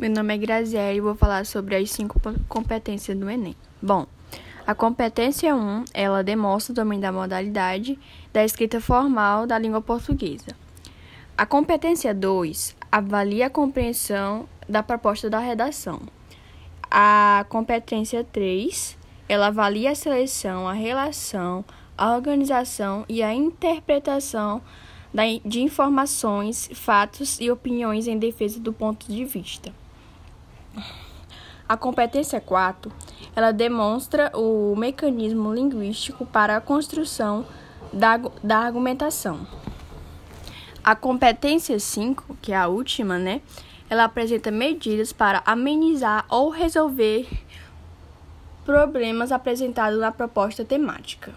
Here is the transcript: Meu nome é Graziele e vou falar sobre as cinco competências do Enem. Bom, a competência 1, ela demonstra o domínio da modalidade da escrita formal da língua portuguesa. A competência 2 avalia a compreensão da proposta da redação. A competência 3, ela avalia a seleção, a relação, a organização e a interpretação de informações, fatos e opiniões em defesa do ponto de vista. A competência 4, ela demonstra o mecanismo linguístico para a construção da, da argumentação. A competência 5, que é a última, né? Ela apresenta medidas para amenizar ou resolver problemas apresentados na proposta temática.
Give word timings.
Meu 0.00 0.08
nome 0.08 0.32
é 0.32 0.38
Graziele 0.38 0.96
e 0.96 1.00
vou 1.02 1.14
falar 1.14 1.44
sobre 1.44 1.76
as 1.76 1.90
cinco 1.90 2.18
competências 2.48 3.14
do 3.18 3.28
Enem. 3.28 3.54
Bom, 3.82 4.06
a 4.66 4.74
competência 4.74 5.54
1, 5.54 5.84
ela 5.92 6.24
demonstra 6.24 6.72
o 6.72 6.74
domínio 6.74 7.02
da 7.02 7.12
modalidade 7.12 7.98
da 8.32 8.42
escrita 8.42 8.80
formal 8.80 9.46
da 9.46 9.58
língua 9.58 9.82
portuguesa. 9.82 10.56
A 11.36 11.44
competência 11.44 12.14
2 12.14 12.74
avalia 12.90 13.48
a 13.48 13.50
compreensão 13.50 14.48
da 14.66 14.82
proposta 14.82 15.28
da 15.28 15.38
redação. 15.38 16.00
A 16.90 17.44
competência 17.50 18.24
3, 18.24 18.96
ela 19.28 19.48
avalia 19.48 19.90
a 19.90 19.94
seleção, 19.94 20.66
a 20.66 20.72
relação, 20.72 21.62
a 21.94 22.14
organização 22.16 23.04
e 23.06 23.22
a 23.22 23.34
interpretação 23.34 24.62
de 25.44 25.60
informações, 25.60 26.70
fatos 26.72 27.38
e 27.38 27.50
opiniões 27.50 28.06
em 28.06 28.18
defesa 28.18 28.58
do 28.58 28.72
ponto 28.72 29.06
de 29.06 29.26
vista. 29.26 29.70
A 31.68 31.76
competência 31.76 32.40
4, 32.40 32.90
ela 33.34 33.52
demonstra 33.52 34.30
o 34.34 34.74
mecanismo 34.76 35.54
linguístico 35.54 36.26
para 36.26 36.56
a 36.56 36.60
construção 36.60 37.46
da, 37.92 38.16
da 38.42 38.58
argumentação. 38.58 39.46
A 40.82 40.96
competência 40.96 41.78
5, 41.78 42.36
que 42.42 42.52
é 42.52 42.56
a 42.56 42.66
última, 42.66 43.18
né? 43.18 43.40
Ela 43.88 44.04
apresenta 44.04 44.50
medidas 44.50 45.12
para 45.12 45.42
amenizar 45.44 46.24
ou 46.28 46.48
resolver 46.48 47.28
problemas 48.64 49.30
apresentados 49.30 49.98
na 49.98 50.10
proposta 50.10 50.64
temática. 50.64 51.32